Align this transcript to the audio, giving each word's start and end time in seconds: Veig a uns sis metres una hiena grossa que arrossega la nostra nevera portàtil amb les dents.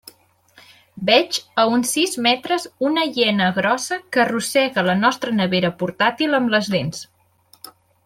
Veig 1.09 1.37
a 1.63 1.65
uns 1.73 1.91
sis 1.97 2.17
metres 2.27 2.65
una 2.89 3.05
hiena 3.11 3.51
grossa 3.59 4.01
que 4.17 4.25
arrossega 4.27 4.87
la 4.91 4.99
nostra 5.05 5.39
nevera 5.45 5.75
portàtil 5.85 6.43
amb 6.43 6.55
les 6.57 6.75
dents. 6.79 7.09